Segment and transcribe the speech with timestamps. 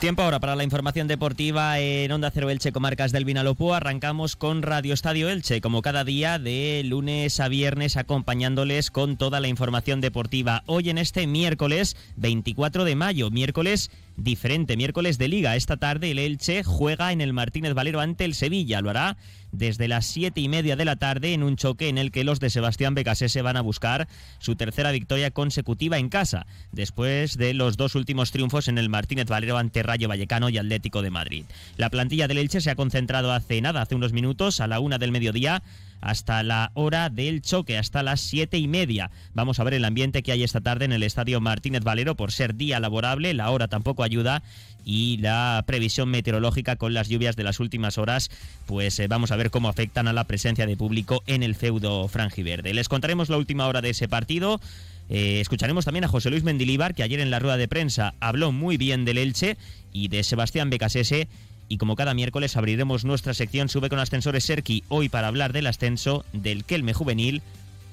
[0.00, 3.72] Tiempo ahora para la información deportiva en Onda Cero Elche, comarcas del Vinalopó.
[3.74, 9.40] Arrancamos con Radio Estadio Elche, como cada día de lunes a viernes, acompañándoles con toda
[9.40, 10.62] la información deportiva.
[10.66, 15.56] Hoy en este miércoles 24 de mayo, miércoles diferente, miércoles de liga.
[15.56, 18.80] Esta tarde el Elche juega en el Martínez Valero ante el Sevilla.
[18.80, 19.16] Lo hará
[19.52, 22.40] desde las siete y media de la tarde en un choque en el que los
[22.40, 24.08] de Sebastián Becasese van a buscar
[24.38, 29.26] su tercera victoria consecutiva en casa, después de los dos últimos triunfos en el Martínez
[29.26, 31.44] Valero ante Rayo Vallecano y Atlético de Madrid.
[31.76, 34.98] La plantilla del Elche se ha concentrado hace nada, hace unos minutos, a la una
[34.98, 35.62] del mediodía,
[36.00, 39.10] hasta la hora del choque, hasta las siete y media.
[39.34, 42.32] Vamos a ver el ambiente que hay esta tarde en el Estadio Martínez Valero por
[42.32, 44.42] ser día laborable, la hora tampoco ayuda
[44.86, 48.30] y la previsión meteorológica con las lluvias de las últimas horas,
[48.66, 52.06] pues eh, vamos a ver cómo afectan a la presencia de público en el feudo
[52.06, 52.72] franjiverde.
[52.72, 54.60] Les contaremos la última hora de ese partido.
[55.08, 58.52] Eh, escucharemos también a José Luis Mendilíbar, que ayer en la rueda de prensa habló
[58.52, 59.56] muy bien del Elche
[59.92, 61.26] y de Sebastián Becasese
[61.68, 65.66] y como cada miércoles abriremos nuestra sección Sube con Ascensores Serki hoy para hablar del
[65.66, 67.42] ascenso del Kelme Juvenil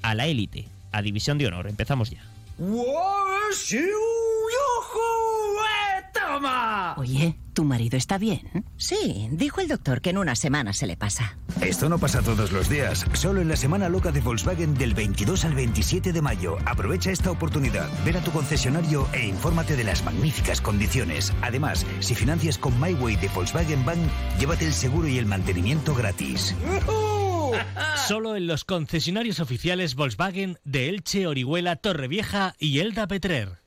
[0.02, 1.68] a la élite, a División de Honor.
[1.68, 2.22] Empezamos ya.
[6.96, 8.64] Oye, ¿tu marido está bien?
[8.76, 11.38] Sí, dijo el doctor que en una semana se le pasa.
[11.60, 15.44] Esto no pasa todos los días, solo en la semana loca de Volkswagen del 22
[15.44, 16.56] al 27 de mayo.
[16.66, 21.32] Aprovecha esta oportunidad, ven a tu concesionario e infórmate de las magníficas condiciones.
[21.42, 24.00] Además, si financias con MyWay de Volkswagen Bank,
[24.38, 26.54] llévate el seguro y el mantenimiento gratis.
[28.08, 33.63] Solo en los concesionarios oficiales Volkswagen de Elche, Orihuela, Torrevieja y Elda Petrer.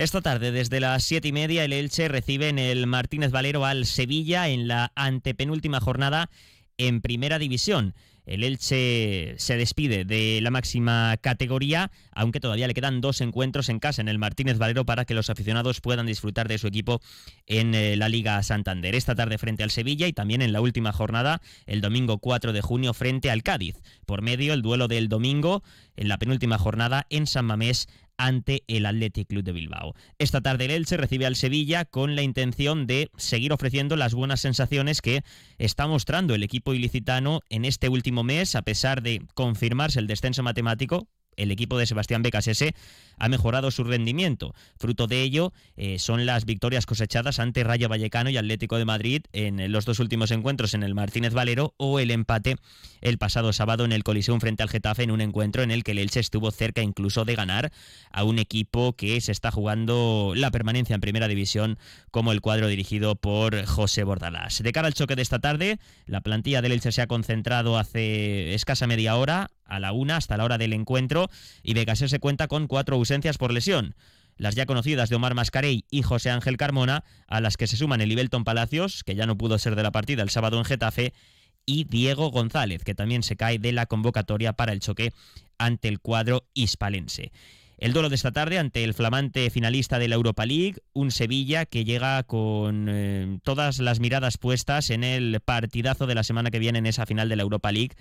[0.00, 3.84] Esta tarde, desde las siete y media, el Elche recibe en el Martínez Valero al
[3.84, 6.30] Sevilla en la antepenúltima jornada
[6.78, 7.94] en Primera División.
[8.24, 13.78] El Elche se despide de la máxima categoría, aunque todavía le quedan dos encuentros en
[13.78, 17.02] casa en el Martínez Valero para que los aficionados puedan disfrutar de su equipo
[17.46, 18.94] en eh, la Liga Santander.
[18.94, 22.62] Esta tarde frente al Sevilla y también en la última jornada, el domingo 4 de
[22.62, 23.76] junio, frente al Cádiz.
[24.06, 25.62] Por medio, el duelo del domingo
[25.96, 27.86] en la penúltima jornada en San Mamés
[28.20, 29.94] ante el Athletic Club de Bilbao.
[30.18, 34.40] Esta tarde el Elche recibe al Sevilla con la intención de seguir ofreciendo las buenas
[34.40, 35.22] sensaciones que
[35.58, 40.42] está mostrando el equipo ilicitano en este último mes, a pesar de confirmarse el descenso
[40.42, 41.08] matemático
[41.42, 42.74] el equipo de Sebastián Becasese
[43.16, 44.54] ha mejorado su rendimiento.
[44.78, 49.22] Fruto de ello eh, son las victorias cosechadas ante Rayo Vallecano y Atlético de Madrid
[49.32, 52.56] en los dos últimos encuentros en el Martínez Valero o el empate
[53.00, 55.92] el pasado sábado en el Coliseum frente al Getafe en un encuentro en el que
[55.92, 57.72] el Elche estuvo cerca incluso de ganar
[58.10, 61.78] a un equipo que se está jugando la permanencia en primera división
[62.10, 64.62] como el cuadro dirigido por José Bordalás.
[64.62, 68.54] De cara al choque de esta tarde, la plantilla del Elche se ha concentrado hace
[68.54, 71.30] escasa media hora a la una hasta la hora del encuentro
[71.62, 73.94] y Becasé se cuenta con cuatro ausencias por lesión
[74.40, 78.00] las ya conocidas de Omar Mascarey y José Ángel Carmona, a las que se suman
[78.00, 81.12] el Ibelton Palacios, que ya no pudo ser de la partida el sábado en Getafe,
[81.66, 85.12] y Diego González, que también se cae de la convocatoria para el choque
[85.58, 87.32] ante el cuadro hispalense.
[87.76, 91.64] El duelo de esta tarde ante el flamante finalista de la Europa League, un Sevilla
[91.64, 96.58] que llega con eh, todas las miradas puestas en el partidazo de la semana que
[96.58, 97.96] viene en esa final de la Europa League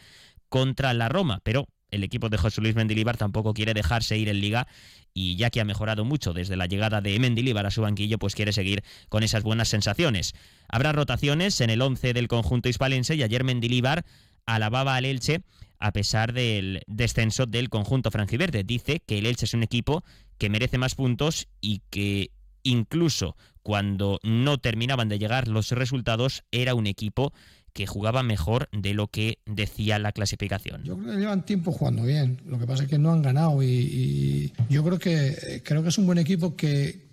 [0.49, 4.41] contra la Roma, pero el equipo de José Luis Mendilibar tampoco quiere dejarse ir en
[4.41, 4.67] liga
[5.13, 8.35] y ya que ha mejorado mucho desde la llegada de Mendilibar a su banquillo, pues
[8.35, 10.33] quiere seguir con esas buenas sensaciones.
[10.67, 14.05] Habrá rotaciones en el 11 del conjunto hispalense y ayer Mendilibar
[14.45, 15.41] alababa al Elche
[15.79, 18.63] a pesar del descenso del conjunto franjiverde.
[18.63, 20.03] Dice que el Elche es un equipo
[20.37, 22.31] que merece más puntos y que
[22.63, 27.33] incluso cuando no terminaban de llegar los resultados era un equipo
[27.73, 30.83] que jugaba mejor de lo que decía la clasificación.
[30.83, 32.41] Yo creo que llevan tiempo jugando bien.
[32.45, 35.97] Lo que pasa es que no han ganado y, yo creo que creo que es
[35.97, 37.07] un buen equipo que,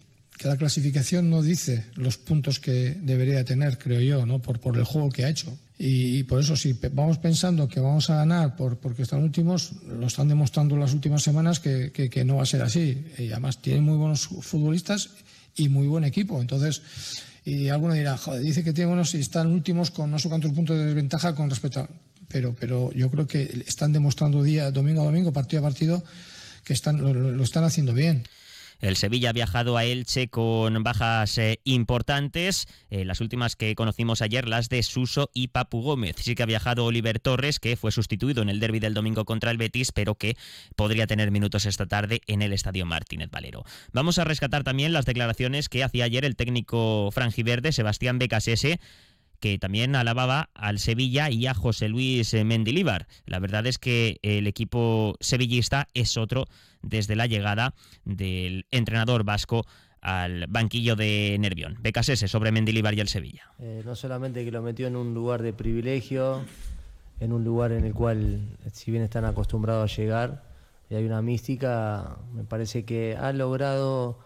[0.44, 4.42] la clasificación no dice los puntos que debería tener, creo yo, ¿no?
[4.42, 5.56] por, por el juego que ha hecho.
[5.78, 10.06] Y, por eso, si vamos pensando que vamos a ganar por, porque están últimos, lo
[10.06, 13.04] están demostrando las últimas semanas que, que no va a ser así.
[13.18, 15.10] Y además tienen muy buenos futbolistas
[15.56, 16.40] y muy buen equipo.
[16.40, 16.82] Entonces,
[17.44, 20.52] y alguno dirá, joder, dice que tiene buenos y están últimos con no sé cuántos
[20.52, 21.88] puntos de desventaja con respecto a...
[22.28, 26.02] Pero, pero yo creo que están demostrando día, domingo a domingo, partido a partido,
[26.64, 28.24] que están, lo están haciendo bien.
[28.80, 34.22] El Sevilla ha viajado a Elche con bajas eh, importantes, eh, las últimas que conocimos
[34.22, 36.16] ayer, las de Suso y Papu Gómez.
[36.18, 39.50] Sí que ha viajado Oliver Torres, que fue sustituido en el derby del domingo contra
[39.50, 40.36] el Betis, pero que
[40.76, 43.64] podría tener minutos esta tarde en el Estadio Martínez Valero.
[43.92, 48.80] Vamos a rescatar también las declaraciones que hacía ayer el técnico franjiverde, Sebastián Becasese,
[49.40, 53.06] que también alababa al Sevilla y a José Luis Mendilíbar.
[53.26, 56.46] La verdad es que el equipo sevillista es otro
[56.82, 57.74] desde la llegada
[58.04, 59.66] del entrenador vasco
[60.00, 61.78] al banquillo de Nervión.
[61.80, 63.50] Becas ese sobre Mendilibar y el Sevilla.
[63.58, 66.44] Eh, no solamente que lo metió en un lugar de privilegio,
[67.20, 68.40] en un lugar en el cual,
[68.72, 70.44] si bien están acostumbrados a llegar
[70.90, 74.18] y hay una mística, me parece que ha logrado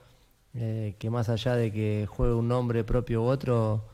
[0.54, 3.84] eh, que más allá de que juegue un nombre propio u otro,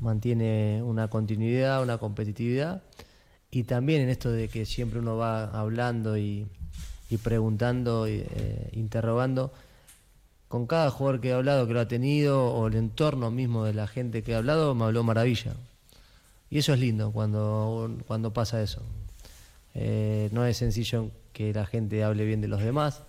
[0.00, 2.82] mantiene una continuidad, una competitividad.
[3.50, 6.46] Y también en esto de que siempre uno va hablando y,
[7.22, 9.52] preguntando, y, eh, interrogando,
[10.48, 13.74] con cada jugador que he hablado, que lo ha tenido, o el entorno mismo de
[13.74, 15.54] la gente que ha hablado, me habló maravilla.
[16.50, 18.82] Y eso es lindo cuando, cuando pasa eso.
[19.74, 23.02] Eh, no es sencillo que la gente hable bien de los demás,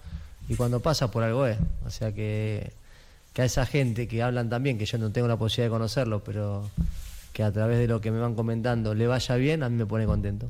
[0.50, 1.57] y cuando pasa por algo es.
[1.86, 2.72] O sea que
[3.38, 6.24] que a esa gente que hablan también, que yo no tengo la posibilidad de conocerlo,
[6.24, 6.68] pero
[7.34, 9.86] que a través de lo que me van comentando le vaya bien, a mí me
[9.86, 10.50] pone contento.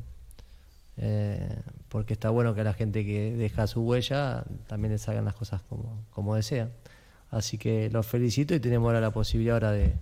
[0.96, 1.54] Eh,
[1.90, 5.60] porque está bueno que la gente que deja su huella también les hagan las cosas
[5.68, 6.70] como, como desean.
[7.30, 9.92] Así que los felicito y tenemos ahora la posibilidad ahora de,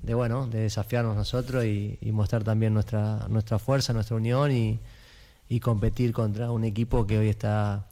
[0.00, 6.12] de bueno, de desafiarnos nosotros y, mostrar también nuestra, nuestra fuerza, nuestra unión y competir
[6.12, 7.88] contra un equipo que hoy está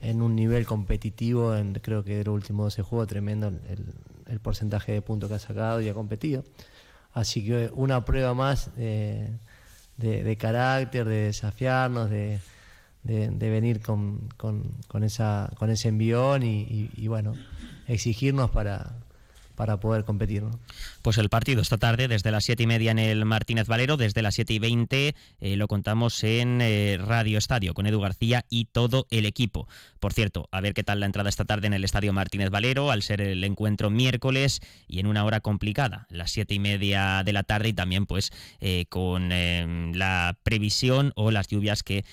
[0.00, 4.92] en un nivel competitivo, en, creo que de los últimos 12 juegos, tremendo el, porcentaje
[4.92, 6.44] de puntos que ha sacado y ha competido.
[7.12, 12.40] Así que una prueba más de, carácter, de desafiarnos, de,
[13.04, 17.34] venir con, con, esa, con ese envión y bueno,
[17.86, 18.94] exigirnos para,
[19.56, 20.44] para poder competir.
[21.02, 24.22] Pues el partido esta tarde desde las siete y media en el Martínez Valero, desde
[24.22, 28.66] las siete y veinte eh, lo contamos en eh, Radio Estadio con Edu García y
[28.66, 29.66] todo el equipo.
[29.98, 32.90] Por cierto, a ver qué tal la entrada esta tarde en el Estadio Martínez Valero,
[32.90, 37.32] al ser el encuentro miércoles y en una hora complicada, las siete y media de
[37.32, 38.30] la tarde y también pues
[38.60, 42.04] eh, con la previsión o las lluvias que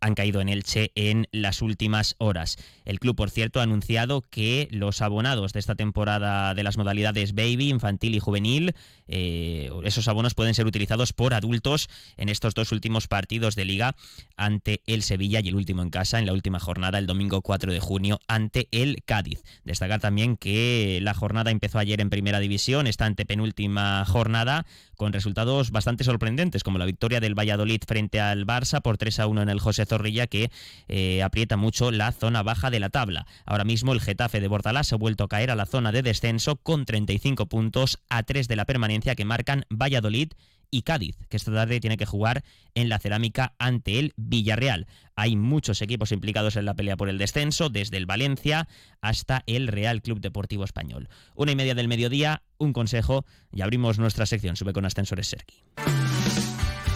[0.00, 2.56] han caído en Elche en las últimas horas.
[2.84, 7.34] El club, por cierto, ha anunciado que los abonados de esta temporada de las modalidades
[7.34, 8.74] baby, infantil y juvenil,
[9.06, 13.94] eh, esos abonos pueden ser utilizados por adultos en estos dos últimos partidos de liga
[14.36, 17.72] ante el Sevilla y el último en casa en la última jornada el domingo 4
[17.72, 19.42] de junio ante el Cádiz.
[19.64, 24.66] Destacar también que la jornada empezó ayer en primera división, está ante penúltima jornada
[24.96, 29.26] con resultados bastante sorprendentes, como la victoria del Valladolid frente al Barça por 3 a
[29.26, 30.50] 1 en el José Zorrilla, que
[30.88, 33.26] eh, aprieta mucho la zona baja de la tabla.
[33.44, 36.56] Ahora mismo el Getafe de Bordalás ha vuelto a caer a la zona de descenso
[36.56, 40.32] con 35 puntos a 3 de la permanencia que marcan Valladolid
[40.70, 42.44] y Cádiz, que esta tarde tiene que jugar
[42.74, 44.86] en la cerámica ante el Villarreal.
[45.16, 48.68] Hay muchos equipos implicados en la pelea por el descenso, desde el Valencia
[49.00, 51.08] hasta el Real Club Deportivo Español.
[51.34, 54.56] Una y media del mediodía, un consejo y abrimos nuestra sección.
[54.56, 55.64] Sube con ascensores Sergi.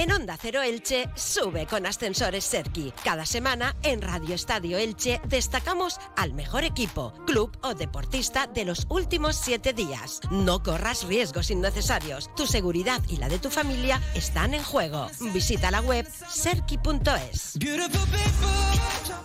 [0.00, 2.90] En Onda Cero Elche sube con ascensores Serki.
[3.04, 8.86] Cada semana en Radio Estadio Elche destacamos al mejor equipo, club o deportista de los
[8.88, 10.22] últimos siete días.
[10.30, 12.34] No corras riesgos innecesarios.
[12.34, 15.10] Tu seguridad y la de tu familia están en juego.
[15.34, 17.58] Visita la web serki.es.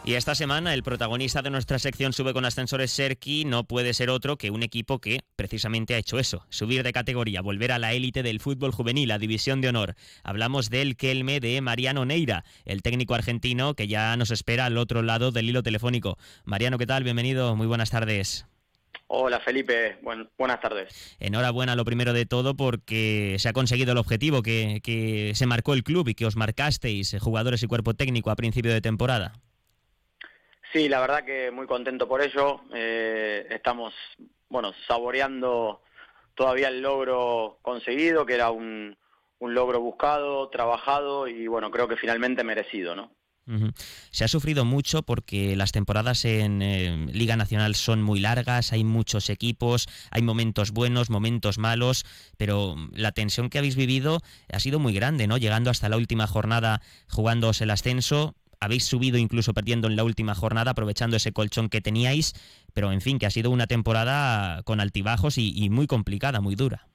[0.03, 4.11] Y esta semana el protagonista de nuestra sección Sube con ascensores Serki no puede ser
[4.11, 7.93] otro que un equipo que precisamente ha hecho eso, subir de categoría, volver a la
[7.93, 9.95] élite del fútbol juvenil, a división de honor.
[10.23, 15.01] Hablamos del Kelme de Mariano Neira, el técnico argentino que ya nos espera al otro
[15.01, 16.17] lado del hilo telefónico.
[16.43, 17.03] Mariano, ¿qué tal?
[17.03, 18.45] Bienvenido, muy buenas tardes.
[19.07, 19.97] Hola Felipe,
[20.37, 21.15] buenas tardes.
[21.19, 25.83] Enhorabuena lo primero de todo porque se ha conseguido el objetivo que, se marcó el
[25.83, 29.33] club y que os marcasteis, eh, jugadores y cuerpo técnico, a principio de temporada.
[30.73, 32.61] Sí, la verdad que muy contento por ello.
[32.73, 33.93] Eh, estamos,
[34.49, 35.81] bueno, saboreando
[36.33, 38.97] todavía el logro conseguido, que era un,
[39.45, 43.11] un logro buscado, trabajado y bueno, creo que finalmente merecido, ¿no?
[44.09, 48.83] Se ha sufrido mucho porque las temporadas en eh, Liga Nacional son muy largas, hay
[48.83, 52.05] muchos equipos, hay momentos buenos, momentos malos,
[52.37, 54.21] pero la tensión que habéis vivido
[54.51, 55.37] ha sido muy grande, ¿no?
[55.37, 60.33] Llegando hasta la última jornada jugándoos el ascenso, habéis subido incluso perdiendo en la última
[60.33, 62.33] jornada, aprovechando ese colchón que teníais,
[62.73, 66.87] pero en fin, que ha sido una temporada con altibajos y muy complicada, muy dura.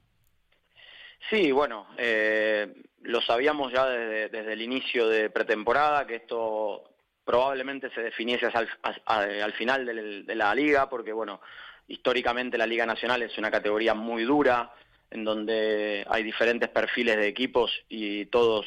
[1.30, 6.90] Sí, bueno, eh, lo sabíamos ya desde, el inicio de pretemporada que esto
[7.24, 8.68] probablemente se definiese al,
[9.06, 11.40] al final de la liga, porque bueno,
[11.86, 14.72] históricamente la Liga Nacional es una categoría muy dura,
[15.10, 18.66] en donde hay diferentes perfiles de equipos y todos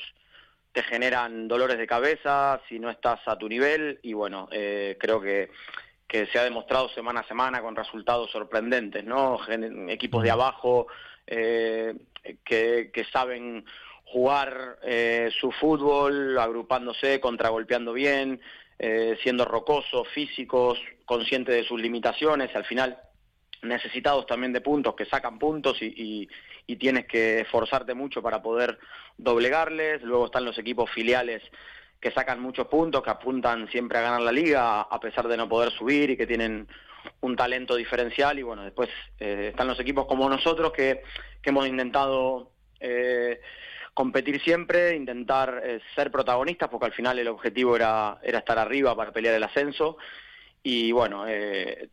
[0.72, 5.22] te generan dolores de cabeza si no estás a tu nivel y bueno, eh, creo
[5.22, 5.51] que,
[6.08, 9.39] que se ha demostrado semana a semana con resultados sorprendentes, ¿no?
[9.89, 10.88] equipos de abajo
[11.27, 11.96] eh,
[12.44, 13.65] que, que saben
[14.06, 18.39] jugar eh, su fútbol, agrupándose, contragolpeando bien,
[18.80, 23.00] eh, siendo rocosos, físicos, conscientes de sus limitaciones, al final
[23.62, 26.27] necesitados también de puntos, que sacan puntos y,
[26.68, 28.77] y, tienes que esforzarte mucho para poder
[29.18, 30.01] doblegarles.
[30.01, 31.42] Luego están los equipos filiales
[32.01, 35.48] que sacan muchos puntos, que apuntan siempre a ganar la liga, a pesar de no
[35.48, 36.68] poder subir y que tienen
[37.22, 38.39] un talento diferencial.
[38.39, 41.01] Y bueno, después eh, están los equipos como nosotros que,
[41.43, 43.41] hemos intentado eh,
[43.93, 48.95] competir siempre, intentar eh, ser protagonistas, porque al final el objetivo era, era estar arriba
[48.95, 49.98] para pelear el ascenso.
[50.65, 51.25] Y bueno,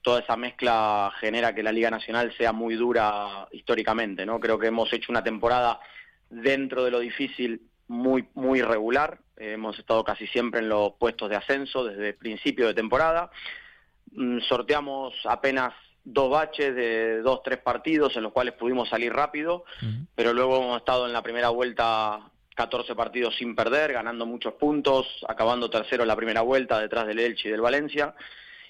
[0.00, 4.38] toda esa mezcla genera que la Liga Nacional sea muy dura históricamente, ¿no?
[4.38, 5.80] Creo que hemos hecho una temporada
[6.28, 9.18] dentro de lo difícil muy, muy regular.
[9.36, 13.30] Hemos estado casi siempre en los puestos de ascenso desde el principio de temporada.
[14.12, 15.72] Mm, sorteamos apenas
[16.04, 19.64] dos baches de dos, tres partidos en los cuales pudimos salir rápido,
[20.14, 22.20] pero luego hemos estado en la primera vuelta
[22.54, 27.18] 14 partidos sin perder, ganando muchos puntos, acabando tercero en la primera vuelta detrás del
[27.18, 28.14] Elche y del Valencia.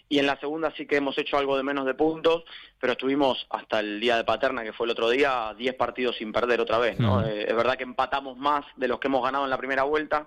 [0.08, 2.42] Y en la segunda sí que hemos hecho algo de menos de puntos,
[2.80, 6.32] pero estuvimos hasta el día de Paterna, que fue el otro día, 10 partidos sin
[6.32, 6.98] perder otra vez.
[6.98, 7.24] ¿no?
[7.24, 10.26] Eh, es verdad que empatamos más de los que hemos ganado en la primera vuelta,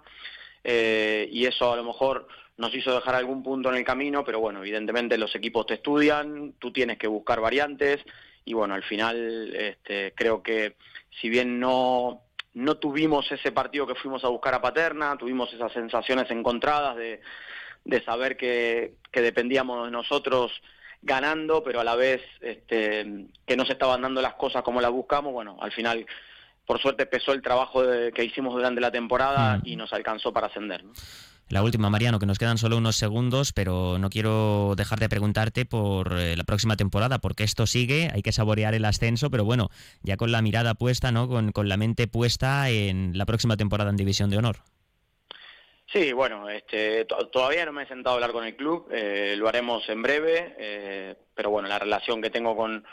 [0.64, 2.28] eh, y eso a lo mejor
[2.58, 6.54] nos hizo dejar algún punto en el camino, pero bueno, evidentemente los equipos te estudian,
[6.60, 8.02] tú tienes que buscar variantes
[8.46, 10.76] y bueno, al final este, creo que
[11.22, 12.22] si bien no,
[12.54, 17.22] no tuvimos ese partido que fuimos a buscar a Paterna, tuvimos esas sensaciones encontradas de,
[17.84, 20.52] de saber que, que dependíamos de nosotros
[21.02, 24.92] ganando, pero a la vez este, que no se estaban dando las cosas como las
[24.92, 26.06] buscamos, bueno, al final
[26.66, 29.62] por suerte pesó el trabajo que hicimos durante la temporada mm.
[29.66, 30.84] y nos alcanzó para ascender.
[30.84, 30.94] ¿no?
[31.50, 35.66] La última, Mariano, que nos quedan solo unos segundos, pero no quiero dejar de preguntarte
[35.66, 39.70] por eh, la próxima temporada, porque esto sigue, hay que saborear el ascenso, pero bueno,
[40.02, 41.28] ya con la mirada puesta, ¿no?
[41.28, 44.58] Con, con la mente puesta en la próxima temporada en División de Honor.
[45.92, 49.48] Sí, bueno, este, todavía no me he sentado a hablar con el club, eh, lo
[49.48, 52.84] haremos en breve, eh, pero bueno, la relación que tengo con,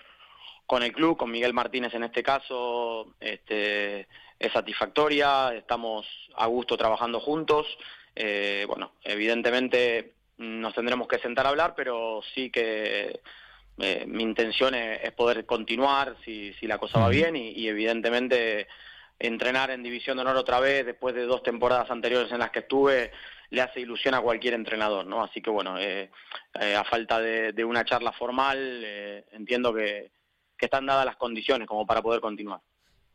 [0.70, 4.06] con el club, con Miguel Martínez en este caso, este,
[4.38, 7.66] es satisfactoria, estamos a gusto trabajando juntos.
[8.14, 13.18] Eh, bueno, evidentemente nos tendremos que sentar a hablar, pero sí que
[13.78, 18.68] eh, mi intención es, poder continuar si, si la cosa va bien y, evidentemente
[19.18, 22.60] entrenar en División de Honor otra vez después de dos temporadas anteriores en las que
[22.60, 23.10] estuve
[23.50, 25.24] le hace ilusión a cualquier entrenador, ¿no?
[25.24, 26.10] Así que bueno, eh,
[26.54, 28.84] a falta de, una charla formal,
[29.32, 30.12] entiendo que,
[30.60, 32.60] que están dadas las condiciones como para poder continuar.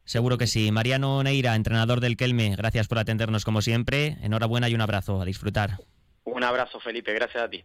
[0.04, 0.72] Seguro que sí.
[0.72, 4.18] Mariano Neira, entrenador del Kelme, gracias por atendernos como siempre.
[4.22, 5.22] Enhorabuena y un abrazo.
[5.22, 5.78] A disfrutar.
[6.26, 7.14] Un abrazo, Felipe.
[7.14, 7.64] Gracias a ti.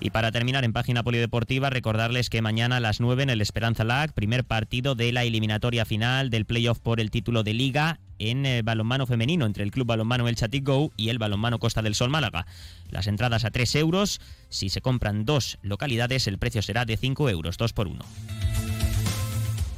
[0.00, 3.84] Y para terminar en página polideportiva, recordarles que mañana a las 9 en el Esperanza
[3.84, 8.46] Lag, primer partido de la eliminatoria final del playoff por el título de liga en
[8.46, 11.94] eh, balonmano femenino entre el Club Balonmano El Chatic Go y el Balonmano Costa del
[11.94, 12.46] Sol Málaga.
[12.90, 14.20] Las entradas a 3 euros.
[14.48, 18.04] Si se compran dos localidades, el precio será de 5 euros, 2 por 1.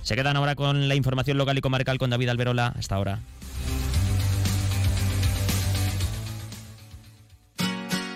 [0.02, 2.75] Se quedan ahora con la información local y comarcal con David Alberola.
[2.78, 3.21] Hasta ahora.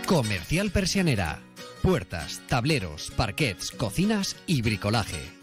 [0.07, 1.41] Comercial Persianera
[1.81, 5.40] puertas, tableros, parquets, cocinas y bricolaje.